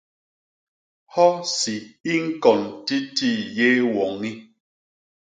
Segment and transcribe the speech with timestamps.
[1.13, 1.75] Hosi
[2.11, 4.31] i ñkon titi yé woñi.